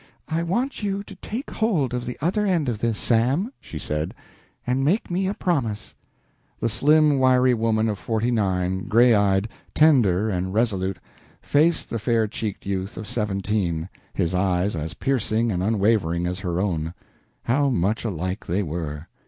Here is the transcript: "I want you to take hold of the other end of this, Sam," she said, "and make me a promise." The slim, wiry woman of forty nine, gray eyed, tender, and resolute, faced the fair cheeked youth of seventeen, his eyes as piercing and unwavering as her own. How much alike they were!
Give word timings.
"I 0.29 0.41
want 0.41 0.81
you 0.81 1.03
to 1.03 1.13
take 1.17 1.51
hold 1.51 1.93
of 1.93 2.07
the 2.07 2.17
other 2.21 2.43
end 2.43 2.67
of 2.69 2.79
this, 2.79 2.97
Sam," 2.97 3.53
she 3.61 3.77
said, 3.77 4.15
"and 4.65 4.83
make 4.83 5.11
me 5.11 5.27
a 5.27 5.35
promise." 5.35 5.93
The 6.59 6.69
slim, 6.69 7.19
wiry 7.19 7.53
woman 7.53 7.87
of 7.87 7.99
forty 7.99 8.31
nine, 8.31 8.87
gray 8.87 9.13
eyed, 9.13 9.47
tender, 9.75 10.27
and 10.27 10.55
resolute, 10.55 10.97
faced 11.39 11.91
the 11.91 11.99
fair 11.99 12.25
cheeked 12.27 12.65
youth 12.65 12.97
of 12.97 13.07
seventeen, 13.07 13.89
his 14.11 14.33
eyes 14.33 14.75
as 14.75 14.95
piercing 14.95 15.51
and 15.51 15.61
unwavering 15.61 16.25
as 16.25 16.39
her 16.39 16.59
own. 16.59 16.95
How 17.43 17.69
much 17.69 18.03
alike 18.03 18.47
they 18.47 18.63
were! 18.63 19.07